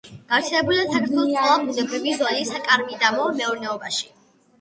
გავრცელებულია 0.29 0.85
საქართველოს 0.85 1.29
ყველა 1.35 1.57
ბუნებრივი 1.67 2.13
ზონის 2.21 2.49
საკარმიდამო 2.55 3.29
მეურნეობაში. 3.43 4.09